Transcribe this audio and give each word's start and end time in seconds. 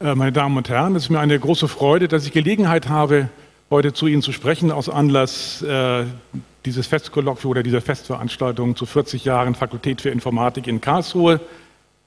Äh, 0.00 0.14
meine 0.14 0.30
Damen 0.30 0.56
und 0.56 0.68
Herren, 0.68 0.94
es 0.94 1.04
ist 1.04 1.10
mir 1.10 1.18
eine 1.18 1.36
große 1.38 1.66
Freude, 1.66 2.06
dass 2.06 2.24
ich 2.24 2.32
Gelegenheit 2.32 2.88
habe, 2.88 3.30
heute 3.68 3.92
zu 3.92 4.06
Ihnen 4.06 4.22
zu 4.22 4.30
sprechen 4.30 4.70
aus 4.70 4.88
Anlass 4.88 5.60
äh, 5.62 6.04
dieses 6.64 6.86
Festkolloquiums 6.86 7.44
oder 7.46 7.64
dieser 7.64 7.80
Festveranstaltung 7.80 8.76
zu 8.76 8.86
40 8.86 9.24
Jahren 9.24 9.56
Fakultät 9.56 10.00
für 10.00 10.10
Informatik 10.10 10.68
in 10.68 10.80
Karlsruhe. 10.80 11.40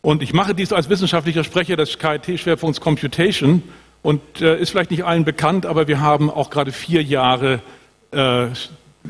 Und 0.01 0.23
ich 0.23 0.31
mache 0.31 0.55
dies 0.55 0.71
als 0.71 0.87
wissenschaftlicher 0.87 1.43
Sprecher 1.43 1.75
des 1.75 1.99
KIT-Schwerpunkts 1.99 2.79
Computation 2.79 3.61
und 4.03 4.21
äh, 4.39 4.57
ist 4.57 4.69
vielleicht 4.69 4.91
nicht 4.91 5.03
allen 5.03 5.25
bekannt, 5.25 5.65
aber 5.65 5.89
wir 5.89 5.99
haben 5.99 6.29
auch 6.29 6.49
gerade 6.49 6.71
vier 6.71 7.03
Jahre 7.03 7.59
äh, 8.11 8.47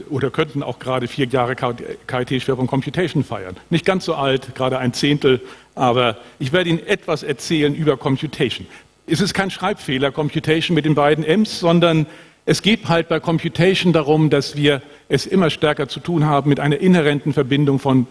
oder 0.10 0.30
könnten 0.30 0.64
auch 0.64 0.80
gerade 0.80 1.08
vier 1.08 1.26
Jahre 1.28 1.56
KIT-Schwerpunkt 1.56 2.70
Computation 2.70 3.24
feiern. 3.24 3.58
Nicht 3.70 3.86
ganz 3.86 4.06
so 4.06 4.16
alt, 4.16 4.56
gerade 4.56 4.80
ein 4.80 4.94
Zehntel, 4.94 5.42
aber 5.76 6.18
ich 6.40 6.54
werde 6.54 6.70
Ihnen 6.70 6.86
etwas 6.86 7.24
erzählen 7.24 7.76
über 7.76 7.98
Computation. 7.98 8.68
Es 9.08 9.20
ist 9.20 9.34
kein 9.34 9.52
Schreibfehler, 9.52 10.12
Computation 10.12 10.76
mit 10.76 10.86
den 10.86 10.96
beiden 10.96 11.24
M's, 11.24 11.60
sondern 11.60 12.06
es 12.46 12.62
geht 12.62 12.88
halt 12.88 13.10
bei 13.10 13.20
Computation 13.20 13.94
darum, 13.94 14.30
dass 14.30 14.56
wir 14.56 14.82
es 15.10 15.26
immer 15.26 15.50
stärker 15.50 15.88
zu 15.88 16.00
tun 16.00 16.26
haben 16.26 16.50
mit 16.50 16.60
einer 16.60 16.78
inhärenten 16.78 17.34
Verbindung 17.34 17.78
von 17.78 18.08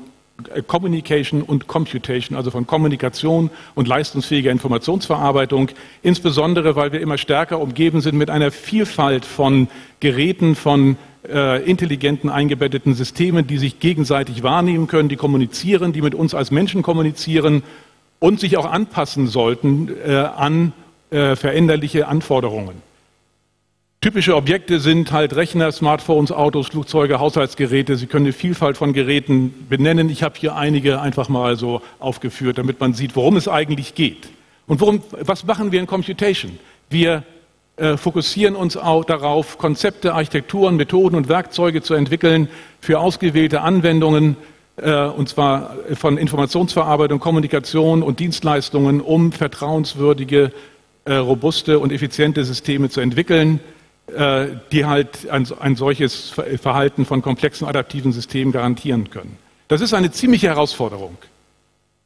äh, 0.55 0.63
Communication 0.63 1.43
und 1.43 1.67
Computation, 1.67 2.37
also 2.37 2.51
von 2.51 2.67
Kommunikation 2.67 3.51
und 3.75 3.89
leistungsfähiger 3.89 4.51
Informationsverarbeitung, 4.51 5.71
insbesondere 6.03 6.77
weil 6.77 6.93
wir 6.93 7.01
immer 7.01 7.19
stärker 7.19 7.61
umgeben 7.61 8.01
sind 8.01 8.17
mit 8.17 8.31
einer 8.31 8.51
Vielfalt 8.51 9.25
von 9.25 9.69
Geräten, 9.99 10.55
von 10.55 10.97
äh, 11.29 11.63
intelligenten 11.65 12.31
eingebetteten 12.31 12.95
Systemen, 12.95 13.47
die 13.47 13.59
sich 13.59 13.81
gegenseitig 13.81 14.43
wahrnehmen 14.43 14.87
können, 14.87 15.09
die 15.09 15.17
kommunizieren, 15.17 15.93
die 15.93 16.03
mit 16.03 16.15
uns 16.15 16.35
als 16.35 16.51
Menschen 16.51 16.83
kommunizieren 16.83 17.63
und 18.19 18.41
sich 18.41 18.57
auch 18.57 18.71
anpassen 18.71 19.27
sollten 19.27 19.91
äh, 20.07 20.15
an 20.15 20.73
äh, 21.11 21.37
veränderliche 21.37 22.09
Anforderungen. 22.09 22.83
Typische 24.03 24.35
Objekte 24.35 24.81
sind 24.81 25.13
halt 25.13 25.37
Rechner, 25.37 25.73
Smartphones, 25.73 26.33
Autos, 26.33 26.69
Flugzeuge, 26.69 27.21
Haushaltsgeräte. 27.21 27.97
Sie 27.97 28.07
können 28.07 28.25
eine 28.25 28.33
Vielfalt 28.33 28.79
von 28.79 28.95
Geräten 28.95 29.67
benennen. 29.69 30.09
Ich 30.09 30.23
habe 30.23 30.39
hier 30.39 30.57
einige 30.57 31.03
einfach 31.03 31.29
mal 31.29 31.57
so 31.57 31.83
aufgeführt, 31.99 32.57
damit 32.57 32.81
man 32.81 32.95
sieht, 32.95 33.15
worum 33.15 33.37
es 33.37 33.47
eigentlich 33.47 33.95
geht. 33.95 34.31
Und 34.67 34.81
worum, 34.81 35.03
was 35.21 35.45
machen 35.45 35.71
wir 35.71 35.81
in 35.81 35.87
Computation? 35.87 36.59
Wir 36.89 37.25
äh, 37.81 37.97
fokussieren 37.97 38.57
uns 38.57 38.77
auch 38.77 39.07
darauf, 39.07 39.57
Konzepte, 39.57 40.13
Architekturen, 40.13 40.77
Methoden 40.77 41.17
und 41.17 41.31
Werkzeuge 41.31 41.81
zu 41.81 41.95
entwickeln 41.95 42.49
für 42.79 43.01
ausgewählte 43.01 43.63
Anwendungen, 43.63 44.37
äh, 44.77 45.07
und 45.07 45.31
zwar 45.31 45.77
von 45.95 46.19
Informationsverarbeitung, 46.19 47.21
Kommunikation 47.21 48.03
und 48.03 48.21
Dienstleistungen, 48.21 49.01
um 49.01 49.33
vertrauenswürdige, 49.33 50.53
äh, 51.07 51.15
robuste 51.15 51.79
und 51.79 51.91
effiziente 51.91 52.45
Systeme 52.45 52.91
zu 52.91 53.01
entwickeln 53.01 53.61
die 54.73 54.87
halt 54.87 55.31
ein, 55.31 55.47
ein 55.61 55.77
solches 55.77 56.31
Verhalten 56.31 57.07
von 57.07 57.23
komplexen 57.23 57.69
adaptiven 57.69 58.11
Systemen 58.11 58.53
garantieren 58.53 59.09
können. 59.09 59.39
Das 59.69 59.81
ist 59.81 59.95
eine 59.95 60.11
ziemliche 60.11 60.49
Herausforderung, 60.49 61.17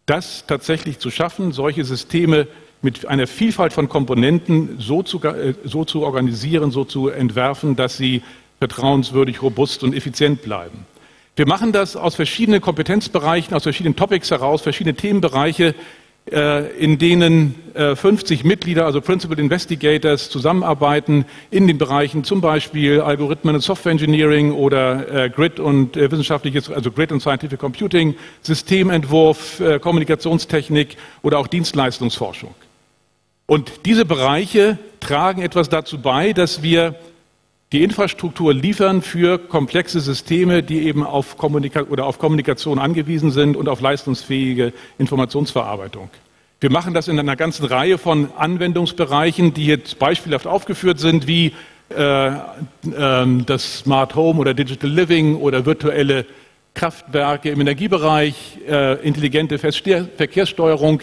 das 0.04 0.44
tatsächlich 0.46 0.98
zu 0.98 1.10
schaffen, 1.10 1.52
solche 1.52 1.82
Systeme 1.82 2.46
mit 2.84 3.06
einer 3.06 3.26
Vielfalt 3.26 3.72
von 3.72 3.88
Komponenten 3.88 4.76
so 4.78 5.02
zu, 5.02 5.20
äh, 5.24 5.54
so 5.64 5.84
zu 5.84 6.02
organisieren, 6.02 6.70
so 6.70 6.84
zu 6.84 7.08
entwerfen, 7.08 7.74
dass 7.74 7.96
sie 7.96 8.22
vertrauenswürdig, 8.60 9.42
robust 9.42 9.82
und 9.82 9.94
effizient 9.94 10.42
bleiben. 10.42 10.86
Wir 11.34 11.48
machen 11.48 11.72
das 11.72 11.96
aus 11.96 12.14
verschiedenen 12.14 12.60
Kompetenzbereichen, 12.60 13.54
aus 13.54 13.64
verschiedenen 13.64 13.96
Topics 13.96 14.30
heraus, 14.30 14.62
verschiedene 14.62 14.94
Themenbereiche, 14.94 15.74
äh, 16.30 16.70
in 16.78 16.98
denen 16.98 17.56
50 17.74 18.44
äh, 18.44 18.46
Mitglieder, 18.46 18.86
also 18.86 19.00
Principal 19.00 19.38
Investigators, 19.38 20.30
zusammenarbeiten 20.30 21.24
in 21.50 21.66
den 21.66 21.76
Bereichen 21.76 22.22
zum 22.22 22.40
Beispiel 22.40 23.00
Algorithmen 23.00 23.56
und 23.56 23.62
Software 23.62 23.92
Engineering 23.92 24.52
oder 24.52 25.28
Grid 25.30 25.58
und 25.58 25.96
wissenschaftliches, 25.96 26.70
also 26.70 26.92
Grid 26.92 27.10
und 27.10 27.20
Scientific 27.20 27.58
Computing, 27.58 28.14
Systementwurf, 28.42 29.60
Kommunikationstechnik 29.80 30.96
oder 31.22 31.38
auch 31.38 31.48
Dienstleistungsforschung. 31.48 32.54
Und 33.46 33.86
diese 33.86 34.04
Bereiche 34.04 34.78
tragen 35.00 35.42
etwas 35.42 35.68
dazu 35.68 36.00
bei, 36.00 36.32
dass 36.32 36.62
wir 36.62 36.94
die 37.72 37.82
Infrastruktur 37.82 38.54
liefern 38.54 39.02
für 39.02 39.38
komplexe 39.38 40.00
Systeme, 40.00 40.62
die 40.62 40.86
eben 40.86 41.04
auf, 41.04 41.36
Kommunika 41.36 41.82
oder 41.82 42.06
auf 42.06 42.18
Kommunikation 42.18 42.78
angewiesen 42.78 43.30
sind 43.32 43.56
und 43.56 43.68
auf 43.68 43.80
leistungsfähige 43.80 44.72
Informationsverarbeitung. 44.98 46.08
Wir 46.60 46.70
machen 46.70 46.94
das 46.94 47.08
in 47.08 47.18
einer 47.18 47.36
ganzen 47.36 47.66
Reihe 47.66 47.98
von 47.98 48.28
Anwendungsbereichen, 48.36 49.52
die 49.52 49.66
jetzt 49.66 49.98
beispielhaft 49.98 50.46
aufgeführt 50.46 50.98
sind, 50.98 51.26
wie 51.26 51.52
äh, 51.90 52.28
äh, 52.28 52.36
das 53.44 53.80
Smart 53.80 54.14
Home 54.14 54.40
oder 54.40 54.54
Digital 54.54 54.88
Living 54.88 55.36
oder 55.36 55.66
virtuelle 55.66 56.24
Kraftwerke 56.74 57.50
im 57.50 57.60
Energiebereich, 57.60 58.58
äh, 58.68 59.04
intelligente 59.06 59.58
Verkehrssteuerung, 59.58 61.02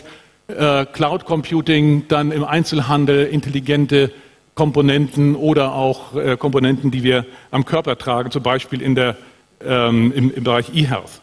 äh, 0.51 0.85
Cloud 0.91 1.25
Computing, 1.25 2.07
dann 2.07 2.31
im 2.31 2.44
Einzelhandel 2.44 3.25
intelligente 3.28 4.12
Komponenten 4.56 5.35
oder 5.35 5.73
auch 5.73 6.16
äh, 6.16 6.38
Komponenten, 6.38 6.91
die 6.91 7.03
wir 7.03 7.25
am 7.51 7.66
Körper 7.66 7.97
tragen, 7.97 8.31
zum 8.31 8.44
Beispiel 8.44 8.81
in 8.81 8.95
der, 8.95 9.17
ähm, 9.63 10.12
im, 10.16 10.34
im, 10.34 10.44
Bereich 10.44 10.75
E-Health. 10.75 11.22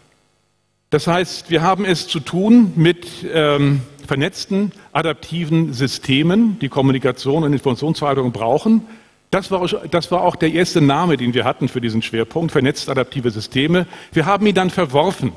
Das 0.90 1.06
heißt, 1.06 1.50
wir 1.50 1.62
haben 1.62 1.84
es 1.84 2.08
zu 2.08 2.20
tun 2.20 2.72
mit 2.74 3.06
ähm, 3.32 3.82
vernetzten, 4.06 4.72
adaptiven 4.92 5.74
Systemen, 5.74 6.58
die 6.60 6.70
Kommunikation 6.70 7.44
und 7.44 7.52
Informationsverarbeitung 7.52 8.32
brauchen. 8.32 8.86
Das 9.30 9.50
war, 9.50 9.66
das 9.90 10.10
war 10.10 10.22
auch 10.22 10.34
der 10.34 10.52
erste 10.52 10.80
Name, 10.80 11.18
den 11.18 11.34
wir 11.34 11.44
hatten 11.44 11.68
für 11.68 11.82
diesen 11.82 12.00
Schwerpunkt, 12.00 12.50
vernetzt 12.52 12.88
adaptive 12.88 13.30
Systeme. 13.30 13.86
Wir 14.12 14.24
haben 14.24 14.46
ihn 14.46 14.54
dann 14.54 14.70
verworfen, 14.70 15.32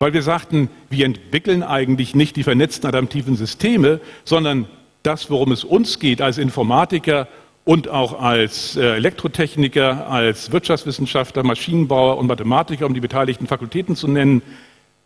weil 0.00 0.14
wir 0.14 0.22
sagten, 0.22 0.70
wir 0.88 1.04
entwickeln 1.04 1.62
eigentlich 1.62 2.14
nicht 2.14 2.34
die 2.36 2.42
vernetzten 2.42 2.88
adaptiven 2.88 3.36
Systeme, 3.36 4.00
sondern 4.24 4.66
das, 5.02 5.30
worum 5.30 5.52
es 5.52 5.62
uns 5.62 5.98
geht 5.98 6.22
als 6.22 6.38
Informatiker 6.38 7.28
und 7.64 7.88
auch 7.88 8.18
als 8.18 8.76
äh, 8.76 8.96
Elektrotechniker, 8.96 10.08
als 10.08 10.52
Wirtschaftswissenschaftler, 10.52 11.42
Maschinenbauer 11.42 12.16
und 12.16 12.26
Mathematiker, 12.28 12.86
um 12.86 12.94
die 12.94 13.00
beteiligten 13.00 13.46
Fakultäten 13.46 13.94
zu 13.94 14.08
nennen, 14.08 14.40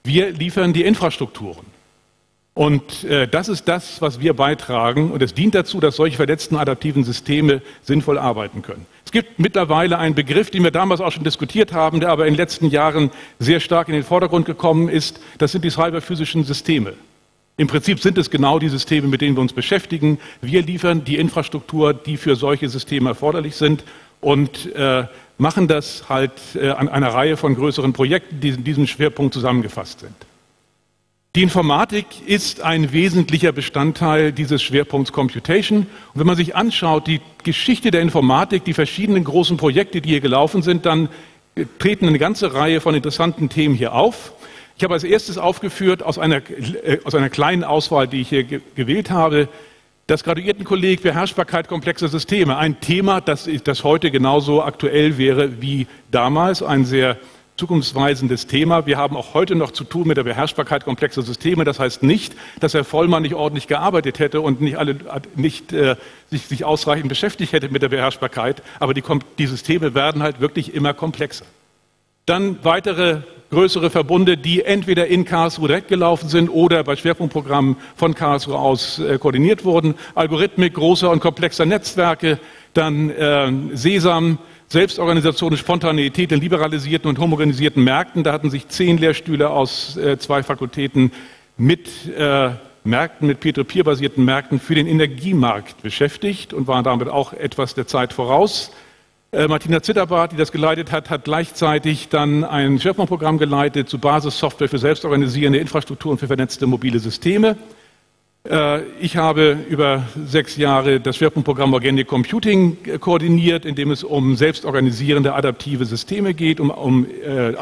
wir 0.04 0.30
liefern 0.30 0.72
die 0.72 0.84
Infrastrukturen. 0.84 1.66
Und 2.54 3.02
äh, 3.02 3.26
das 3.26 3.48
ist 3.48 3.66
das, 3.66 4.00
was 4.00 4.20
wir 4.20 4.32
beitragen. 4.32 5.10
Und 5.10 5.22
es 5.22 5.34
dient 5.34 5.56
dazu, 5.56 5.80
dass 5.80 5.96
solche 5.96 6.16
vernetzten 6.16 6.56
adaptiven 6.56 7.02
Systeme 7.02 7.62
sinnvoll 7.82 8.16
arbeiten 8.16 8.62
können. 8.62 8.86
Es 9.04 9.10
gibt 9.10 9.40
mittlerweile 9.40 9.98
einen 9.98 10.14
Begriff, 10.14 10.50
den 10.50 10.62
wir 10.62 10.70
damals 10.70 11.00
auch 11.00 11.10
schon 11.10 11.24
diskutiert 11.24 11.72
haben, 11.72 11.98
der 11.98 12.10
aber 12.10 12.26
in 12.26 12.34
den 12.34 12.38
letzten 12.38 12.68
Jahren 12.68 13.10
sehr 13.40 13.58
stark 13.58 13.88
in 13.88 13.94
den 13.94 14.04
Vordergrund 14.04 14.46
gekommen 14.46 14.88
ist. 14.88 15.20
Das 15.38 15.50
sind 15.50 15.64
die 15.64 15.70
cyberphysischen 15.70 16.44
Systeme. 16.44 16.94
Im 17.56 17.66
Prinzip 17.66 18.00
sind 18.00 18.18
es 18.18 18.30
genau 18.30 18.60
die 18.60 18.68
Systeme, 18.68 19.08
mit 19.08 19.20
denen 19.20 19.36
wir 19.36 19.40
uns 19.40 19.52
beschäftigen. 19.52 20.18
Wir 20.40 20.62
liefern 20.62 21.04
die 21.04 21.16
Infrastruktur, 21.16 21.92
die 21.92 22.16
für 22.16 22.36
solche 22.36 22.68
Systeme 22.68 23.10
erforderlich 23.10 23.56
sind 23.56 23.84
und 24.20 24.74
äh, 24.74 25.04
machen 25.38 25.68
das 25.68 26.08
halt 26.08 26.32
äh, 26.54 26.70
an 26.70 26.88
einer 26.88 27.08
Reihe 27.08 27.36
von 27.36 27.54
größeren 27.54 27.92
Projekten, 27.92 28.40
die 28.40 28.50
in 28.50 28.64
diesem 28.64 28.86
Schwerpunkt 28.86 29.34
zusammengefasst 29.34 30.00
sind. 30.00 30.14
Die 31.36 31.42
Informatik 31.42 32.06
ist 32.26 32.60
ein 32.60 32.92
wesentlicher 32.92 33.50
Bestandteil 33.50 34.30
dieses 34.30 34.62
Schwerpunkts 34.62 35.10
Computation. 35.10 35.78
Und 35.78 35.88
wenn 36.20 36.28
man 36.28 36.36
sich 36.36 36.54
anschaut, 36.54 37.08
die 37.08 37.20
Geschichte 37.42 37.90
der 37.90 38.02
Informatik, 38.02 38.62
die 38.62 38.72
verschiedenen 38.72 39.24
großen 39.24 39.56
Projekte, 39.56 40.00
die 40.00 40.10
hier 40.10 40.20
gelaufen 40.20 40.62
sind, 40.62 40.86
dann 40.86 41.08
äh, 41.56 41.64
treten 41.80 42.06
eine 42.06 42.20
ganze 42.20 42.54
Reihe 42.54 42.80
von 42.80 42.94
interessanten 42.94 43.48
Themen 43.48 43.74
hier 43.74 43.94
auf. 43.94 44.32
Ich 44.76 44.84
habe 44.84 44.94
als 44.94 45.02
erstes 45.02 45.36
aufgeführt 45.36 46.04
aus 46.04 46.20
einer, 46.20 46.36
äh, 46.36 46.98
aus 47.02 47.16
einer 47.16 47.30
kleinen 47.30 47.64
Auswahl, 47.64 48.06
die 48.06 48.20
ich 48.20 48.28
hier 48.28 48.44
ge 48.44 48.60
gewählt 48.76 49.10
habe, 49.10 49.48
das 50.06 50.22
Graduiertenkolleg 50.22 51.02
Beherrschbarkeit 51.02 51.66
komplexer 51.66 52.06
Systeme. 52.06 52.58
Ein 52.58 52.78
Thema, 52.78 53.20
das, 53.20 53.50
das 53.64 53.82
heute 53.82 54.12
genauso 54.12 54.62
aktuell 54.62 55.18
wäre 55.18 55.60
wie 55.60 55.88
damals. 56.12 56.62
Ein 56.62 56.84
sehr 56.84 57.16
zukunftsweisendes 57.56 58.46
Thema. 58.48 58.86
Wir 58.86 58.96
haben 58.96 59.16
auch 59.16 59.34
heute 59.34 59.54
noch 59.54 59.70
zu 59.70 59.84
tun 59.84 60.08
mit 60.08 60.16
der 60.16 60.24
Beherrschbarkeit 60.24 60.84
komplexer 60.84 61.22
Systeme. 61.22 61.64
Das 61.64 61.78
heißt 61.78 62.02
nicht, 62.02 62.34
dass 62.58 62.74
Herr 62.74 62.84
Vollmann 62.84 63.22
nicht 63.22 63.34
ordentlich 63.34 63.68
gearbeitet 63.68 64.18
hätte 64.18 64.40
und 64.40 64.60
nicht, 64.60 64.76
alle, 64.76 64.96
nicht 65.36 65.72
äh, 65.72 65.96
sich, 66.30 66.42
sich 66.42 66.64
ausreichend 66.64 67.08
beschäftigt 67.08 67.52
hätte 67.52 67.68
mit 67.68 67.82
der 67.82 67.90
Beherrschbarkeit. 67.90 68.62
Aber 68.80 68.92
die, 68.92 69.04
die 69.38 69.46
Systeme 69.46 69.94
werden 69.94 70.22
halt 70.22 70.40
wirklich 70.40 70.74
immer 70.74 70.94
komplexer. 70.94 71.44
Dann 72.26 72.58
weitere 72.64 73.20
größere 73.50 73.90
Verbunde, 73.90 74.36
die 74.36 74.62
entweder 74.62 75.06
in 75.06 75.24
Karlsruhe 75.24 75.68
direkt 75.68 75.88
gelaufen 75.88 76.28
sind 76.28 76.48
oder 76.48 76.82
bei 76.82 76.96
Schwerpunktprogrammen 76.96 77.76
von 77.94 78.14
Karlsruhe 78.14 78.58
aus 78.58 78.98
äh, 78.98 79.18
koordiniert 79.18 79.64
wurden. 79.64 79.94
Algorithmik 80.16 80.74
großer 80.74 81.08
und 81.10 81.20
komplexer 81.20 81.66
Netzwerke, 81.66 82.40
dann 82.72 83.10
äh, 83.10 83.52
Sesam, 83.74 84.38
Selbstorganisation, 84.74 85.56
Spontaneität 85.56 86.32
in 86.32 86.40
liberalisierten 86.40 87.08
und 87.08 87.20
homogenisierten 87.20 87.84
Märkten. 87.84 88.24
Da 88.24 88.32
hatten 88.32 88.50
sich 88.50 88.66
zehn 88.66 88.98
Lehrstühle 88.98 89.48
aus 89.50 89.96
äh, 89.96 90.18
zwei 90.18 90.42
Fakultäten 90.42 91.12
mit 91.56 91.88
äh, 92.08 92.50
Märkten, 92.82 93.28
mit 93.28 93.38
Peer-to-Peer-basierten 93.38 94.24
Märkten 94.24 94.58
für 94.58 94.74
den 94.74 94.88
Energiemarkt 94.88 95.80
beschäftigt 95.82 96.52
und 96.52 96.66
war 96.66 96.82
damit 96.82 97.08
auch 97.08 97.32
etwas 97.32 97.74
der 97.74 97.86
Zeit 97.86 98.12
voraus. 98.12 98.72
Äh, 99.30 99.46
Martina 99.46 99.80
Zitterbart, 99.80 100.32
die 100.32 100.36
das 100.36 100.50
geleitet 100.50 100.90
hat, 100.90 101.08
hat 101.08 101.22
gleichzeitig 101.22 102.08
dann 102.08 102.42
ein 102.42 102.80
Schwerpunktprogramm 102.80 103.38
geleitet 103.38 103.88
zu 103.88 104.00
Basissoftware 104.00 104.68
für 104.68 104.78
selbstorganisierende 104.78 105.60
Infrastrukturen 105.60 106.18
für 106.18 106.26
vernetzte 106.26 106.66
mobile 106.66 106.98
Systeme. 106.98 107.56
Äh, 108.48 108.82
ich 109.00 109.16
habe 109.16 109.56
über 109.70 110.06
sechs 110.26 110.56
Jahre 110.58 111.00
das 111.00 111.16
Schwerpunktprogramm 111.16 111.72
Organic 111.72 112.08
Computing 112.08 112.76
koordiniert, 113.00 113.64
in 113.64 113.74
dem 113.74 113.90
es 113.90 114.04
um 114.04 114.36
selbstorganisierende 114.36 115.34
adaptive 115.34 115.86
Systeme 115.86 116.34
geht, 116.34 116.60
um, 116.60 116.70
um, 116.70 117.06
äh, 117.06 117.54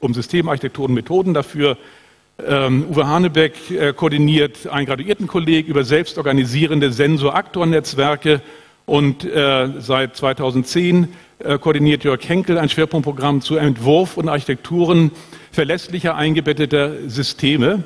um 0.00 0.12
Systemarchitekturen 0.12 0.90
und 0.90 0.94
Methoden 0.94 1.32
dafür. 1.32 1.78
Ähm, 2.46 2.86
Uwe 2.90 3.06
Hanebeck 3.06 3.70
äh, 3.70 3.92
koordiniert 3.94 4.66
einen 4.66 4.86
Graduiertenkolleg 4.86 5.68
über 5.68 5.84
selbstorganisierende 5.84 6.92
Sensor-Aktor-Netzwerke 6.92 8.42
und 8.86 9.26
seit 9.78 10.14
2010 10.14 11.08
äh, 11.38 11.58
koordiniert 11.58 12.04
Jörg 12.04 12.20
Henkel 12.28 12.58
ein 12.58 12.68
Schwerpunktprogramm 12.68 13.40
zu 13.40 13.56
Entwurf 13.56 14.18
und 14.18 14.28
Architekturen 14.28 15.10
verlässlicher 15.52 16.16
eingebetteter 16.16 17.08
Systeme. 17.08 17.84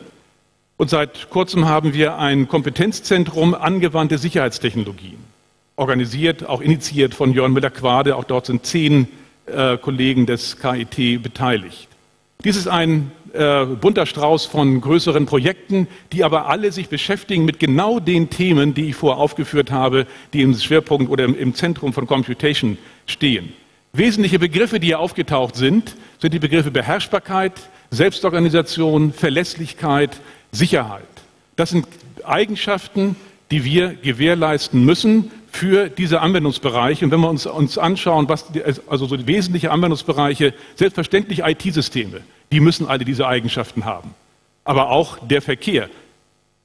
Und 0.78 0.90
seit 0.90 1.28
kurzem 1.30 1.66
haben 1.66 1.92
wir 1.92 2.18
ein 2.18 2.46
Kompetenzzentrum 2.46 3.52
angewandte 3.52 4.16
Sicherheitstechnologien, 4.16 5.18
organisiert, 5.74 6.48
auch 6.48 6.60
initiiert 6.60 7.14
von 7.14 7.32
Jörn 7.32 7.52
Müller-Quade. 7.52 8.14
Auch 8.14 8.22
dort 8.22 8.46
sind 8.46 8.64
zehn 8.64 9.08
äh, 9.46 9.76
Kollegen 9.76 10.24
des 10.24 10.56
KIT 10.60 11.20
beteiligt. 11.20 11.88
Dies 12.44 12.54
ist 12.54 12.68
ein 12.68 13.10
äh, 13.32 13.64
bunter 13.64 14.06
Strauß 14.06 14.46
von 14.46 14.80
größeren 14.80 15.26
Projekten, 15.26 15.88
die 16.12 16.22
aber 16.22 16.46
alle 16.46 16.70
sich 16.70 16.88
beschäftigen 16.88 17.44
mit 17.44 17.58
genau 17.58 17.98
den 17.98 18.30
Themen, 18.30 18.72
die 18.72 18.90
ich 18.90 18.94
vorher 18.94 19.18
aufgeführt 19.18 19.72
habe, 19.72 20.06
die 20.32 20.42
im 20.42 20.54
Schwerpunkt 20.54 21.10
oder 21.10 21.24
im, 21.24 21.36
im 21.36 21.54
Zentrum 21.54 21.92
von 21.92 22.06
Computation 22.06 22.78
stehen. 23.06 23.52
Wesentliche 23.92 24.38
Begriffe, 24.38 24.78
die 24.78 24.86
hier 24.86 25.00
aufgetaucht 25.00 25.56
sind, 25.56 25.96
sind 26.20 26.32
die 26.32 26.38
Begriffe 26.38 26.70
Beherrschbarkeit, 26.70 27.54
Selbstorganisation, 27.90 29.12
Verlässlichkeit, 29.12 30.20
Sicherheit. 30.52 31.04
Das 31.56 31.70
sind 31.70 31.86
Eigenschaften, 32.24 33.16
die 33.50 33.64
wir 33.64 33.94
gewährleisten 33.94 34.84
müssen 34.84 35.30
für 35.50 35.88
diese 35.88 36.20
Anwendungsbereiche. 36.20 37.04
Und 37.04 37.10
wenn 37.10 37.20
wir 37.20 37.30
uns, 37.30 37.46
uns 37.46 37.78
anschauen, 37.78 38.28
was 38.28 38.50
die, 38.52 38.62
also 38.62 39.06
so 39.06 39.16
die 39.16 39.26
wesentlichen 39.26 39.70
Anwendungsbereiche, 39.70 40.54
selbstverständlich 40.76 41.40
IT-Systeme, 41.40 42.20
die 42.52 42.60
müssen 42.60 42.86
alle 42.86 43.04
diese 43.04 43.26
Eigenschaften 43.26 43.84
haben. 43.84 44.14
Aber 44.64 44.90
auch 44.90 45.18
der 45.26 45.42
Verkehr. 45.42 45.88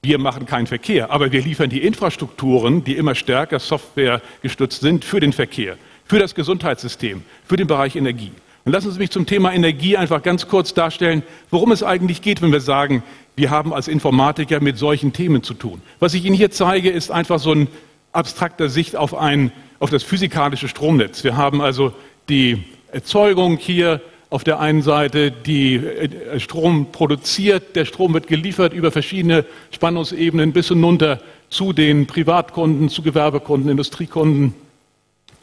Wir 0.02 0.18
machen 0.18 0.46
keinen 0.46 0.68
Verkehr, 0.68 1.12
aber 1.12 1.32
wir 1.32 1.42
liefern 1.42 1.70
die 1.70 1.82
Infrastrukturen, 1.82 2.84
die 2.84 2.98
immer 2.98 3.16
stärker 3.16 3.60
Software 3.60 4.22
gestützt 4.42 4.82
sind, 4.82 5.06
für 5.06 5.22
den 5.22 5.32
Verkehr, 5.32 5.78
für 6.04 6.20
das 6.20 6.36
Gesundheitssystem, 6.36 7.24
für 7.46 7.56
den 7.56 7.68
Bereich 7.68 7.96
Energie. 7.96 8.34
Und 8.66 8.72
lassen 8.72 8.92
Sie 8.92 9.00
mich 9.00 9.12
zum 9.12 9.26
Thema 9.26 9.54
Energie 9.54 9.98
einfach 9.98 10.24
ganz 10.24 10.48
kurz 10.48 10.74
darstellen, 10.74 11.24
worum 11.50 11.72
es 11.72 11.84
eigentlich 11.84 12.22
geht, 12.22 12.42
wenn 12.42 12.52
wir 12.52 12.62
sagen, 12.62 13.04
wir 13.36 13.50
haben 13.50 13.74
als 13.74 13.88
Informatiker 13.88 14.62
mit 14.62 14.78
solchen 14.78 15.12
Themen 15.12 15.44
zu 15.44 15.54
tun. 15.54 15.82
Was 16.00 16.14
ich 16.14 16.24
Ihnen 16.24 16.36
hier 16.36 16.52
zeige, 16.52 16.90
ist 16.90 17.12
einfach 17.12 17.40
so 17.40 17.52
ein 17.52 17.68
abstrakter 18.14 18.70
Sicht 18.70 18.96
auf, 18.96 19.16
ein, 19.16 19.52
auf 19.80 19.90
das 19.90 20.04
physikalische 20.04 20.68
Stromnetz. 20.68 21.24
Wir 21.24 21.36
haben 21.36 21.62
also 21.62 21.94
die 22.30 22.64
Erzeugung 22.92 23.58
hier 23.58 24.02
auf 24.30 24.44
der 24.44 24.60
einen 24.60 24.82
Seite, 24.82 25.32
die 25.32 25.76
äh, 25.76 26.40
Strom 26.40 26.92
produziert, 26.92 27.76
der 27.76 27.86
Strom 27.86 28.14
wird 28.14 28.28
geliefert 28.28 28.74
über 28.74 28.92
verschiedene 28.92 29.46
Spannungsebenen 29.72 30.54
bis 30.54 30.70
hinunter 30.70 31.20
zu 31.50 31.74
den 31.74 32.08
Privatkunden, 32.08 32.90
zu 32.90 33.04
Gewerbekunden, 33.04 33.70
Industriekunden. 33.70 34.56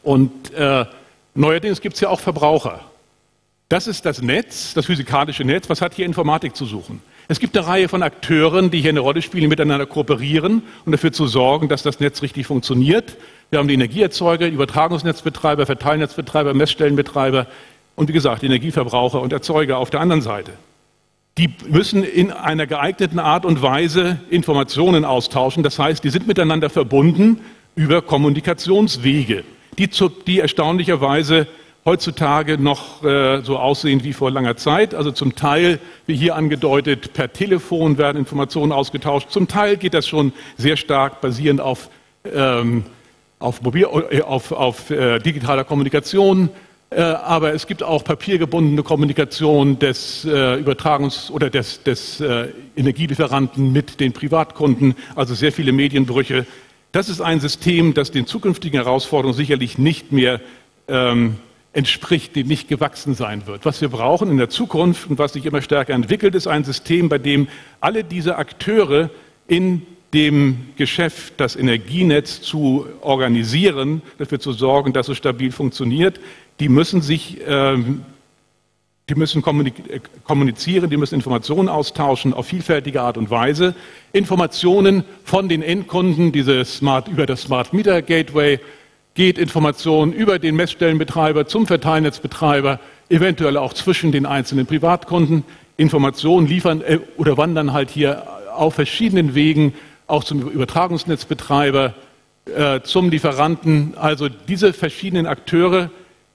Und 0.03 0.53
äh, 0.53 0.85
neuerdings 1.35 1.79
gibt 1.79 1.95
es 1.95 2.01
ja 2.01 2.09
auch 2.09 2.19
Verbraucher. 2.19 2.81
Das 3.71 3.87
ist 3.87 4.05
das 4.05 4.21
Netz, 4.21 4.73
das 4.73 4.87
physikalische 4.87 5.45
Netz. 5.45 5.69
Was 5.69 5.79
hat 5.79 5.93
hier 5.93 6.05
Informatik 6.05 6.57
zu 6.57 6.65
suchen? 6.65 7.01
Es 7.29 7.39
gibt 7.39 7.57
eine 7.57 7.65
Reihe 7.65 7.87
von 7.87 8.03
Akteuren, 8.03 8.69
die 8.69 8.81
hier 8.81 8.89
eine 8.89 8.99
Rolle 8.99 9.21
spielen, 9.21 9.47
miteinander 9.47 9.85
kooperieren 9.85 10.63
und 10.83 10.91
dafür 10.91 11.13
zu 11.13 11.25
sorgen, 11.25 11.69
dass 11.69 11.81
das 11.81 12.01
Netz 12.01 12.21
richtig 12.21 12.47
funktioniert. 12.47 13.15
Wir 13.49 13.59
haben 13.59 13.69
die 13.69 13.73
Energieerzeuger, 13.73 14.49
die 14.49 14.55
Übertragungsnetzbetreiber, 14.55 15.65
Verteilnetzbetreiber, 15.65 16.53
Messstellenbetreiber 16.53 17.47
und 17.95 18.09
wie 18.09 18.13
gesagt, 18.13 18.43
Energieverbraucher 18.43 19.21
und 19.21 19.31
Erzeuger 19.31 19.77
auf 19.77 19.89
der 19.89 20.01
anderen 20.01 20.21
Seite. 20.21 20.51
Die 21.37 21.49
müssen 21.69 22.03
in 22.03 22.29
einer 22.29 22.67
geeigneten 22.67 23.19
Art 23.19 23.45
und 23.45 23.61
Weise 23.61 24.19
Informationen 24.29 25.05
austauschen. 25.05 25.63
Das 25.63 25.79
heißt, 25.79 26.03
die 26.03 26.09
sind 26.09 26.27
miteinander 26.27 26.69
verbunden 26.69 27.39
über 27.75 28.01
Kommunikationswege, 28.01 29.45
die, 29.77 29.89
zu, 29.89 30.09
die 30.09 30.39
erstaunlicherweise 30.39 31.47
heutzutage 31.85 32.57
noch 32.57 33.03
äh, 33.03 33.41
so 33.41 33.57
aussehen 33.57 34.03
wie 34.03 34.13
vor 34.13 34.31
langer 34.31 34.55
Zeit. 34.57 34.93
Also 34.93 35.11
zum 35.11 35.35
Teil, 35.35 35.79
wie 36.05 36.15
hier 36.15 36.35
angedeutet, 36.35 37.13
per 37.13 37.33
Telefon 37.33 37.97
werden 37.97 38.17
Informationen 38.17 38.71
ausgetauscht. 38.71 39.29
Zum 39.31 39.47
Teil 39.47 39.77
geht 39.77 39.93
das 39.93 40.07
schon 40.07 40.33
sehr 40.57 40.77
stark 40.77 41.21
basierend 41.21 41.61
auf, 41.61 41.89
ähm, 42.31 42.83
auf, 43.39 43.61
Mobil, 43.61 43.87
äh, 44.11 44.21
auf, 44.21 44.51
auf 44.51 44.89
äh, 44.91 45.19
digitaler 45.19 45.63
Kommunikation. 45.63 46.49
Äh, 46.91 47.01
aber 47.01 47.53
es 47.53 47.67
gibt 47.67 47.83
auch 47.83 48.03
papiergebundene 48.03 48.83
Kommunikation 48.83 49.79
des 49.79 50.25
äh, 50.25 50.61
Übertragungs- 50.61 51.31
oder 51.31 51.49
des, 51.49 51.83
des 51.83 52.19
äh, 52.19 52.49
Energielieferanten 52.75 53.71
mit 53.71 53.99
den 54.01 54.11
Privatkunden, 54.11 54.95
also 55.15 55.33
sehr 55.33 55.53
viele 55.53 55.71
Medienbrüche. 55.71 56.45
Das 56.91 57.07
ist 57.07 57.21
ein 57.21 57.39
System, 57.39 57.93
das 57.93 58.11
den 58.11 58.27
zukünftigen 58.27 58.81
Herausforderungen 58.81 59.37
sicherlich 59.37 59.77
nicht 59.77 60.11
mehr 60.11 60.41
ähm, 60.89 61.37
entspricht, 61.73 62.35
dem 62.35 62.47
nicht 62.47 62.67
gewachsen 62.67 63.13
sein 63.15 63.47
wird. 63.47 63.65
Was 63.65 63.81
wir 63.81 63.89
brauchen 63.89 64.29
in 64.29 64.37
der 64.37 64.49
Zukunft 64.49 65.09
und 65.09 65.19
was 65.19 65.33
sich 65.33 65.45
immer 65.45 65.61
stärker 65.61 65.93
entwickelt, 65.93 66.35
ist 66.35 66.47
ein 66.47 66.63
System, 66.63 67.07
bei 67.07 67.17
dem 67.17 67.47
alle 67.79 68.03
diese 68.03 68.37
Akteure 68.37 69.09
in 69.47 69.83
dem 70.13 70.57
Geschäft, 70.75 71.35
das 71.37 71.55
Energienetz 71.55 72.41
zu 72.41 72.85
organisieren, 72.99 74.01
dafür 74.17 74.39
zu 74.39 74.51
sorgen, 74.51 74.91
dass 74.91 75.07
es 75.07 75.17
stabil 75.17 75.51
funktioniert, 75.51 76.19
die 76.59 76.67
müssen 76.67 77.01
sich, 77.01 77.39
ähm, 77.47 78.03
die 79.09 79.15
müssen 79.15 79.41
kommunizieren, 79.41 80.89
die 80.89 80.97
müssen 80.97 81.15
Informationen 81.15 81.69
austauschen 81.69 82.33
auf 82.33 82.47
vielfältige 82.47 83.01
Art 83.01 83.17
und 83.17 83.29
Weise. 83.29 83.75
Informationen 84.13 85.03
von 85.23 85.49
den 85.49 85.61
Endkunden, 85.63 86.31
diese 86.31 86.63
Smart, 86.65 87.07
über 87.07 87.25
das 87.25 87.41
Smart 87.43 87.73
Meter 87.73 88.01
Gateway, 88.01 88.59
geht 89.13 89.37
Information 89.37 90.13
über 90.13 90.39
den 90.39 90.55
Messstellenbetreiber 90.55 91.45
zum 91.47 91.67
Verteilnetzbetreiber, 91.67 92.79
eventuell 93.09 93.57
auch 93.57 93.73
zwischen 93.73 94.11
den 94.11 94.25
einzelnen 94.25 94.65
Privatkunden. 94.65 95.43
Informationen 95.77 96.47
liefern 96.47 96.81
äh, 96.81 96.99
oder 97.17 97.37
wandern 97.37 97.73
halt 97.73 97.89
hier 97.89 98.27
auf 98.55 98.75
verschiedenen 98.75 99.35
Wegen 99.35 99.73
auch 100.07 100.23
zum 100.23 100.49
Übertragungsnetzbetreiber, 100.49 101.93
äh, 102.45 102.81
zum 102.81 103.09
Lieferanten. 103.09 103.93
Also 103.97 104.29
diese 104.29 104.73
verschiedenen 104.73 105.25
Akteure 105.25 105.89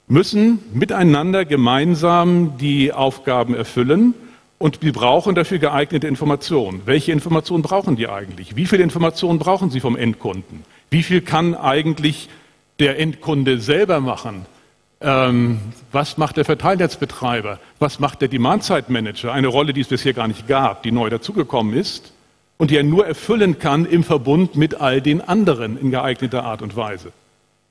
müssen 0.07 0.59
miteinander 0.73 1.45
gemeinsam 1.45 2.57
die 2.57 2.93
Aufgaben 2.93 3.55
erfüllen 3.55 4.13
und 4.57 4.81
wir 4.81 4.93
brauchen 4.93 5.35
dafür 5.35 5.59
geeignete 5.59 6.07
Informationen. 6.07 6.81
Welche 6.85 7.11
Informationen 7.11 7.61
brauchen 7.61 7.95
die 7.95 8.07
eigentlich? 8.07 8.55
Wie 8.55 8.65
viele 8.65 8.83
Informationen 8.83 9.37
brauchen 9.37 9.69
sie 9.69 9.79
vom 9.79 9.95
Endkunden? 9.95 10.63
Wie 10.89 11.03
viel 11.03 11.21
kann 11.21 11.53
eigentlich 11.53 12.29
der 12.79 12.99
Endkunde 12.99 13.59
selber 13.59 13.99
machen? 13.99 14.45
Ähm, 14.99 15.59
was 15.91 16.17
macht 16.17 16.37
der 16.37 16.45
Verteilnetzbetreiber? 16.45 17.59
Was 17.79 17.99
macht 17.99 18.21
der 18.21 18.29
Demand-Side-Manager? 18.29 19.31
Eine 19.31 19.47
Rolle, 19.47 19.73
die 19.73 19.81
es 19.81 19.87
bisher 19.87 20.13
gar 20.13 20.27
nicht 20.27 20.47
gab, 20.47 20.83
die 20.83 20.91
neu 20.91 21.09
dazugekommen 21.09 21.75
ist 21.75 22.13
und 22.57 22.71
die 22.71 22.77
er 22.77 22.83
nur 22.83 23.05
erfüllen 23.05 23.59
kann 23.59 23.85
im 23.85 24.03
Verbund 24.03 24.55
mit 24.55 24.81
all 24.81 25.01
den 25.01 25.21
anderen 25.21 25.79
in 25.79 25.91
geeigneter 25.91 26.43
Art 26.43 26.61
und 26.61 26.75
Weise. 26.75 27.11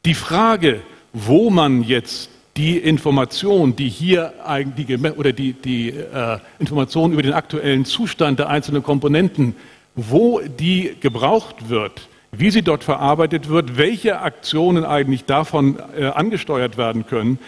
Die 0.05 0.15
Frage, 0.15 0.81
wo 1.13 1.51
man 1.51 1.83
jetzt 1.83 2.31
die 2.57 2.79
Information, 2.79 3.77
die 3.77 3.89
hier 3.89 4.35
eigentlich 4.47 4.89
oder 5.17 5.33
die, 5.33 5.53
die 5.53 5.91
äh, 5.91 6.39
Information 6.59 7.13
über 7.13 7.23
den 7.23 7.33
aktuellen 7.33 7.85
Zustand 7.85 8.39
der 8.39 8.49
einzelnen 8.49 8.83
Komponenten, 8.83 9.57
wo 9.95 10.41
die 10.41 10.97
gebraucht 11.01 11.69
wird, 11.69 12.09
wie 12.38 12.50
sie 12.50 12.62
dort 12.62 12.85
verarbeitet 12.85 13.49
wird, 13.49 13.76
welche 13.76 14.21
Aktionen 14.21 14.85
eigentlich 14.85 15.25
davon 15.25 15.78
äh, 15.97 16.07
angesteuert 16.07 16.76
werden 16.76 17.07
können, 17.07 17.38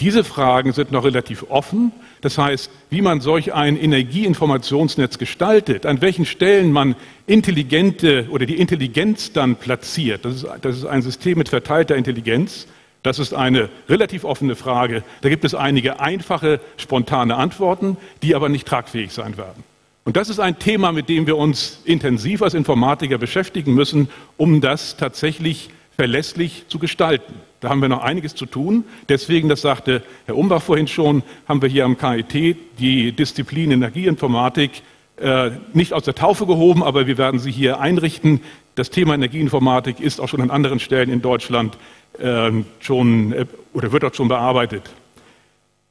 diese 0.00 0.24
Fragen 0.24 0.72
sind 0.72 0.92
noch 0.92 1.04
relativ 1.04 1.46
offen. 1.48 1.92
Das 2.20 2.36
heißt, 2.36 2.70
wie 2.90 3.00
man 3.00 3.20
solch 3.20 3.54
ein 3.54 3.76
Energieinformationsnetz 3.76 5.18
gestaltet, 5.18 5.86
an 5.86 6.00
welchen 6.00 6.26
Stellen 6.26 6.72
man 6.72 6.96
intelligente 7.26 8.26
oder 8.30 8.44
die 8.44 8.58
Intelligenz 8.58 9.32
dann 9.32 9.56
platziert, 9.56 10.24
das 10.24 10.36
ist, 10.36 10.46
das 10.62 10.76
ist 10.78 10.84
ein 10.84 11.02
System 11.02 11.38
mit 11.38 11.48
verteilter 11.48 11.96
Intelligenz, 11.96 12.66
das 13.02 13.18
ist 13.18 13.32
eine 13.32 13.68
relativ 13.88 14.24
offene 14.24 14.56
Frage. 14.56 15.04
Da 15.20 15.28
gibt 15.28 15.44
es 15.44 15.54
einige 15.54 16.00
einfache, 16.00 16.60
spontane 16.76 17.36
Antworten, 17.36 17.96
die 18.22 18.34
aber 18.34 18.48
nicht 18.48 18.66
tragfähig 18.66 19.12
sein 19.12 19.36
werden. 19.36 19.62
Und 20.08 20.16
das 20.16 20.30
ist 20.30 20.40
ein 20.40 20.58
Thema, 20.58 20.90
mit 20.90 21.10
dem 21.10 21.26
wir 21.26 21.36
uns 21.36 21.82
intensiv 21.84 22.40
als 22.40 22.54
Informatiker 22.54 23.18
beschäftigen 23.18 23.74
müssen, 23.74 24.08
um 24.38 24.62
das 24.62 24.96
tatsächlich 24.96 25.68
verlässlich 25.96 26.64
zu 26.68 26.78
gestalten. 26.78 27.34
Da 27.60 27.68
haben 27.68 27.82
wir 27.82 27.90
noch 27.90 28.02
einiges 28.02 28.34
zu 28.34 28.46
tun. 28.46 28.84
Deswegen, 29.10 29.50
das 29.50 29.60
sagte 29.60 30.02
Herr 30.24 30.38
Umbach 30.38 30.62
vorhin 30.62 30.88
schon, 30.88 31.22
haben 31.46 31.60
wir 31.60 31.68
hier 31.68 31.84
am 31.84 31.98
KIT 31.98 32.56
die 32.78 33.12
Disziplin 33.12 33.70
Energieinformatik 33.70 34.80
äh, 35.18 35.50
nicht 35.74 35.92
aus 35.92 36.04
der 36.04 36.14
Taufe 36.14 36.46
gehoben, 36.46 36.82
aber 36.82 37.06
wir 37.06 37.18
werden 37.18 37.38
sie 37.38 37.52
hier 37.52 37.78
einrichten. 37.78 38.40
Das 38.76 38.88
Thema 38.88 39.12
Energieinformatik 39.12 40.00
ist 40.00 40.22
auch 40.22 40.28
schon 40.30 40.40
an 40.40 40.50
anderen 40.50 40.80
Stellen 40.80 41.10
in 41.10 41.20
Deutschland 41.20 41.76
äh, 42.18 42.50
schon 42.80 43.34
äh, 43.34 43.44
oder 43.74 43.92
wird 43.92 44.04
dort 44.04 44.16
schon 44.16 44.28
bearbeitet. 44.28 44.84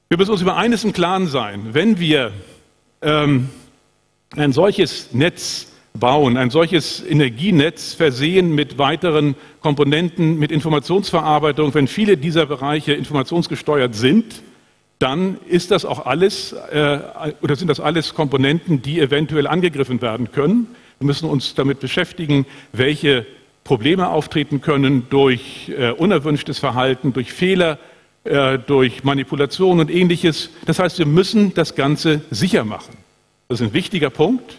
Wir 0.10 0.18
müssen 0.18 0.32
uns 0.32 0.42
über 0.42 0.58
eines 0.58 0.84
im 0.84 0.92
Klaren 0.92 1.28
sein. 1.28 1.68
Wenn 1.74 2.00
wir 2.00 2.32
ähm, 3.04 3.50
ein 4.36 4.52
solches 4.52 5.14
Netz 5.14 5.68
bauen, 5.94 6.38
ein 6.38 6.50
solches 6.50 7.04
Energienetz 7.04 7.94
versehen 7.94 8.54
mit 8.54 8.78
weiteren 8.78 9.36
Komponenten, 9.62 10.38
mit 10.38 10.52
Informationsverarbeitung, 10.52 11.74
wenn 11.74 11.88
viele 11.88 12.18
dieser 12.18 12.46
Bereiche 12.46 12.94
informationsgesteuert 12.94 13.96
sind, 13.96 14.44
dann 15.00 15.38
ist 15.48 15.72
das 15.72 15.86
auch 15.86 16.06
alles 16.06 16.54
äh, 16.54 17.00
oder 17.42 17.56
sind 17.56 17.68
das 17.68 17.80
alles 17.80 18.14
Komponenten, 18.14 18.82
die 18.82 19.00
eventuell 19.00 19.48
angegriffen 19.48 20.02
werden 20.02 20.32
können. 20.32 20.68
Wir 21.00 21.06
müssen 21.06 21.30
uns 21.30 21.54
damit 21.54 21.80
beschäftigen, 21.80 22.46
welche 22.74 23.26
Probleme 23.64 24.10
auftreten 24.10 24.62
können 24.62 25.08
durch 25.10 25.72
äh, 25.78 25.92
unerwünschtes 25.92 26.58
Verhalten, 26.58 27.14
durch 27.14 27.32
Fehler, 27.32 27.78
äh, 28.24 28.58
durch 28.58 29.04
Manipulation 29.04 29.80
und 29.80 29.92
ähnliches. 29.92 30.50
Das 30.66 30.80
heißt, 30.80 30.98
wir 30.98 31.06
müssen 31.06 31.54
das 31.54 31.76
Ganze 31.76 32.22
sicher 32.32 32.66
machen. 32.66 33.07
Das 33.48 33.62
ist 33.62 33.68
ein 33.68 33.74
wichtiger 33.74 34.10
Punkt. 34.10 34.58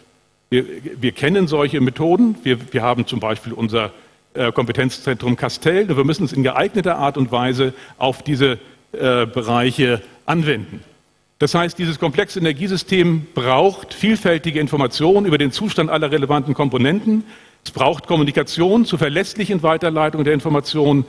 Wir, 0.51 0.65
wir 1.01 1.13
kennen 1.13 1.47
solche 1.47 1.81
Methoden. 1.81 2.37
Wir, 2.43 2.73
wir 2.73 2.83
haben 2.83 3.07
zum 3.07 3.21
Beispiel 3.21 3.53
unser 3.53 3.93
äh, 4.35 4.51
Kompetenzzentrum 4.51 5.37
Castell. 5.37 5.89
Wir 5.89 6.05
müssen 6.05 6.25
es 6.25 6.33
in 6.33 6.43
geeigneter 6.43 6.97
Art 6.97 7.19
und 7.19 7.31
Weise 7.31 7.75
auf 7.99 8.23
diese 8.23 8.59
äh, 8.93 9.27
Bereiche 9.27 10.01
anwenden. 10.25 10.83
Das 11.39 11.55
heißt, 11.55 11.79
dieses 11.79 11.99
komplexe 11.99 12.39
Energiesystem 12.39 13.27
braucht 13.35 13.93
vielfältige 13.95 14.59
Informationen 14.59 15.27
über 15.27 15.39
den 15.39 15.53
Zustand 15.53 15.91
aller 15.91 16.11
relevanten 16.11 16.55
Komponenten. 16.55 17.25
Es 17.65 17.71
braucht 17.71 18.07
Kommunikation 18.07 18.87
zur 18.87 18.99
verlässlichen 18.99 19.63
Weiterleitung 19.63 20.25
der 20.25 20.33
Informationen. 20.33 21.05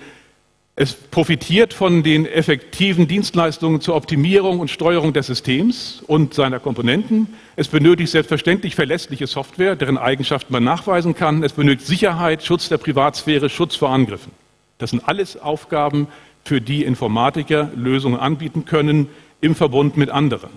Es 0.82 0.94
profitiert 0.94 1.74
von 1.74 2.04
den 2.04 2.26
effektiven 2.26 3.06
Dienstleistungen 3.06 3.82
zur 3.82 3.98
Optimierung 3.98 4.62
und 4.62 4.72
Steuerung 4.72 5.12
des 5.12 5.28
Systems 5.28 6.02
und 6.08 6.34
seiner 6.34 6.62
Komponenten. 6.62 7.28
Es 7.58 7.68
benötigt 7.68 8.14
selbstverständlich 8.14 8.76
verlässliche 8.76 9.28
Software, 9.28 9.76
deren 9.76 9.98
Eigenschaften 9.98 10.54
man 10.54 10.64
nachweisen 10.64 11.16
kann. 11.16 11.44
Es 11.44 11.52
benötigt 11.52 11.86
Sicherheit, 11.86 12.46
Schutz 12.46 12.70
der 12.70 12.78
Privatsphäre, 12.78 13.50
Schutz 13.50 13.76
vor 13.76 13.90
Angriffen. 13.90 14.32
Das 14.78 14.92
sind 14.92 15.06
alles 15.06 15.36
Aufgaben, 15.36 16.08
für 16.46 16.62
die 16.62 16.86
Informatiker 16.86 17.70
Lösungen 17.76 18.18
anbieten 18.18 18.64
können 18.64 19.10
im 19.42 19.56
Verbund 19.56 19.98
mit 19.98 20.10
anderen. 20.10 20.52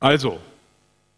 Also, 0.00 0.38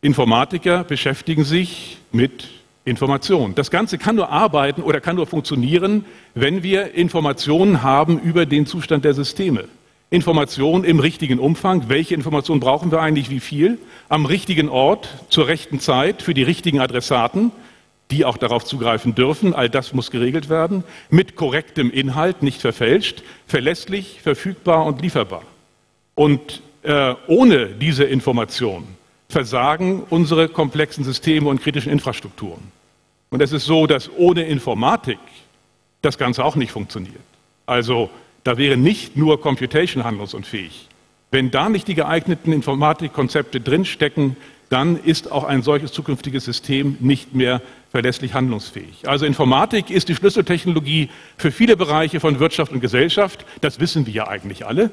Informatiker 0.01 0.85
beschäftigen 0.85 1.43
sich 1.43 1.99
mit 2.13 2.62
Information. 2.85 3.55
Das 3.55 3.71
Ganze 3.71 3.97
kann 3.97 4.17
nur 4.17 4.31
arbeiten 4.31 4.83
oder 4.83 5.01
kann 5.01 5.17
nur 5.17 5.27
funktionieren, 5.27 6.05
wenn 6.35 6.63
wir 6.63 6.95
Informationen 6.95 7.83
haben 7.83 8.19
über 8.19 8.45
den 8.45 8.67
Zustand 8.67 9.05
der 9.05 9.15
Systeme. 9.15 9.65
Informationen 10.11 10.85
im 10.85 11.01
richtigen 11.01 11.39
Umfang. 11.39 11.89
Welche 11.89 12.15
Informationen 12.15 12.61
brauchen 12.61 12.91
wir 12.91 13.01
eigentlich? 13.01 13.31
Wie 13.31 13.41
viel? 13.41 13.79
Am 14.09 14.27
richtigen 14.27 14.69
Ort, 14.69 15.09
zur 15.31 15.47
rechten 15.47 15.81
Zeit, 15.81 16.23
für 16.23 16.35
die 16.35 16.43
richtigen 16.43 16.81
Adressaten, 16.81 17.51
die 18.11 18.27
auch 18.27 18.37
darauf 18.37 18.65
zugreifen 18.65 19.15
dürfen. 19.15 19.55
All 19.55 19.71
das 19.71 19.95
muss 19.95 20.11
geregelt 20.11 20.51
werden. 20.51 20.85
Mit 21.09 21.35
korrektem 21.37 21.91
Inhalt, 21.91 22.43
nicht 22.43 22.61
verfälscht, 22.61 23.23
verlässlich, 23.47 24.21
verfügbar 24.23 24.85
und 24.85 25.01
lieferbar. 25.01 25.43
Und 26.15 26.63
äh, 26.83 27.15
ohne 27.27 27.69
diese 27.69 28.05
Information 28.05 28.87
versagen 29.33 30.03
unsere 30.11 30.49
komplexen 30.49 31.05
Systeme 31.05 31.49
und 31.49 31.61
kritischen 31.61 31.91
Infrastrukturen. 31.91 32.61
Und 33.31 33.41
es 33.41 33.53
ist 33.53 33.65
so, 33.65 33.87
dass 33.87 34.11
ohne 34.17 34.45
Informatik 34.45 35.19
das 36.03 36.19
Ganze 36.19 36.45
auch 36.45 36.55
nicht 36.55 36.71
funktioniert. 36.71 37.23
Also 37.67 38.11
da 38.45 38.59
wäre 38.59 38.77
nicht 38.77 39.17
nur 39.17 39.41
Computation 39.41 40.05
handlungsunfähig. 40.05 40.89
Wenn 41.31 41.51
da 41.51 41.69
nicht 41.71 41.89
die 41.89 41.95
geeigneten 41.95 42.53
Informatikkonzepte 42.53 43.61
drinstecken, 43.61 44.37
dann 44.69 44.97
ist 45.03 45.33
auch 45.33 45.45
ein 45.45 45.63
solches 45.63 45.93
zukünftiges 45.93 46.45
System 46.45 46.97
nicht 47.01 47.35
mehr 47.35 47.63
verlässlich 47.91 48.35
handlungsfähig. 48.35 49.09
Also 49.09 49.25
Informatik 49.25 49.91
ist 49.91 50.09
die 50.09 50.15
Schlüsseltechnologie 50.15 51.09
für 51.37 51.53
viele 51.53 51.77
Bereiche 51.77 52.21
von 52.21 52.39
Wirtschaft 52.39 52.73
und 52.73 52.81
Gesellschaft. 52.81 53.47
Das 53.61 53.81
wissen 53.81 54.07
wir 54.07 54.13
ja 54.13 54.29
eigentlich 54.29 54.67
alle. 54.67 54.91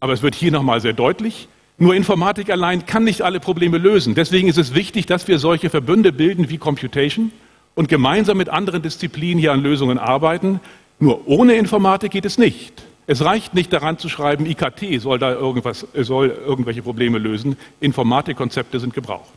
Aber 0.00 0.12
es 0.12 0.22
wird 0.22 0.34
hier 0.34 0.50
nochmal 0.50 0.80
sehr 0.80 0.92
deutlich. 0.92 1.48
Nur 1.82 1.94
Informatik 1.94 2.50
allein 2.50 2.84
kann 2.84 3.04
nicht 3.04 3.22
alle 3.22 3.40
Probleme 3.40 3.78
lösen. 3.78 4.14
Deswegen 4.14 4.48
ist 4.48 4.58
es 4.58 4.74
wichtig, 4.74 5.06
dass 5.06 5.26
wir 5.28 5.38
solche 5.38 5.70
Verbünde 5.70 6.12
bilden 6.12 6.50
wie 6.50 6.58
Computation 6.58 7.32
und 7.74 7.88
gemeinsam 7.88 8.36
mit 8.36 8.50
anderen 8.50 8.82
Disziplinen 8.82 9.38
hier 9.38 9.52
an 9.52 9.62
Lösungen 9.62 9.98
arbeiten. 9.98 10.60
Nur 10.98 11.26
ohne 11.26 11.54
Informatik 11.54 12.12
geht 12.12 12.26
es 12.26 12.36
nicht. 12.36 12.82
Es 13.06 13.24
reicht 13.24 13.54
nicht 13.54 13.72
daran 13.72 13.96
zu 13.96 14.10
schreiben, 14.10 14.44
IKT 14.44 15.00
soll 15.00 15.18
da 15.18 15.32
irgendwas, 15.32 15.86
soll 15.94 16.28
irgendwelche 16.28 16.82
Probleme 16.82 17.16
lösen. 17.16 17.56
Informatikkonzepte 17.80 18.78
sind 18.78 18.92
gebraucht. 18.92 19.32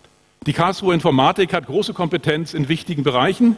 Die 0.45 0.51
Karlsruhe 0.51 0.93
Informatik 0.93 1.53
hat 1.53 1.65
große 1.65 1.93
Kompetenz 1.93 2.53
in 2.53 2.67
wichtigen 2.67 3.03
Bereichen. 3.03 3.55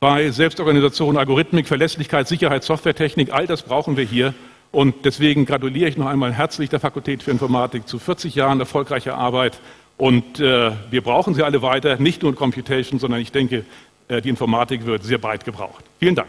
Bei 0.00 0.32
Selbstorganisation, 0.32 1.16
Algorithmik, 1.16 1.68
Verlässlichkeit, 1.68 2.26
Sicherheit, 2.26 2.64
Softwaretechnik, 2.64 3.32
all 3.32 3.46
das 3.46 3.62
brauchen 3.62 3.96
wir 3.96 4.04
hier. 4.04 4.34
Und 4.76 5.06
deswegen 5.06 5.46
gratuliere 5.46 5.88
ich 5.88 5.96
noch 5.96 6.04
einmal 6.04 6.34
herzlich 6.34 6.68
der 6.68 6.80
Fakultät 6.80 7.22
für 7.22 7.30
Informatik 7.30 7.88
zu 7.88 7.98
40 7.98 8.34
Jahren 8.34 8.60
erfolgreicher 8.60 9.16
Arbeit. 9.16 9.58
Und 9.96 10.38
äh, 10.38 10.70
wir 10.90 11.00
brauchen 11.00 11.32
sie 11.32 11.42
alle 11.42 11.62
weiter, 11.62 11.96
nicht 11.96 12.20
nur 12.20 12.32
in 12.32 12.36
Computation, 12.36 12.98
sondern 12.98 13.22
ich 13.22 13.32
denke, 13.32 13.64
äh, 14.08 14.20
die 14.20 14.28
Informatik 14.28 14.84
wird 14.84 15.02
sehr 15.02 15.16
breit 15.16 15.46
gebraucht. 15.46 15.82
Vielen 15.98 16.14
Dank. 16.14 16.28